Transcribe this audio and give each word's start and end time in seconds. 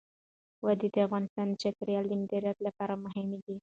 وادي 0.65 0.87
د 0.93 0.97
افغانستان 1.07 1.47
د 1.49 1.55
چاپیریال 1.61 2.05
د 2.07 2.13
مدیریت 2.21 2.57
لپاره 2.67 2.93
مهم 3.03 3.27
دي. 3.45 3.55